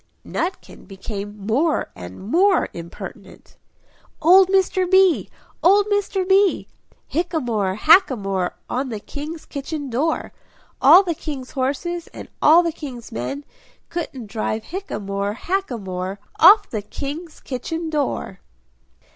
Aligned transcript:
Nutkin 0.25 0.87
became 0.87 1.37
more 1.37 1.91
and 1.95 2.19
more 2.19 2.69
impertinent 2.73 3.55
"Old 4.19 4.49
Mr. 4.49 4.89
B! 4.89 5.29
Old 5.61 5.85
Mr. 5.93 6.27
B! 6.27 6.67
Hickamore, 7.13 7.77
Hackamore, 7.77 8.53
on 8.67 8.89
the 8.89 8.99
King's 8.99 9.45
kitchen 9.45 9.91
door; 9.91 10.33
All 10.81 11.03
the 11.03 11.13
King's 11.13 11.51
horses, 11.51 12.07
and 12.07 12.29
all 12.41 12.63
the 12.63 12.71
King's 12.71 13.11
men, 13.11 13.45
Couldn't 13.89 14.25
drive 14.25 14.63
Hickamore, 14.63 15.35
Hackamore, 15.35 16.17
Off 16.39 16.67
the 16.67 16.81
King's 16.81 17.39
kitchen 17.39 17.91
door." 17.91 18.39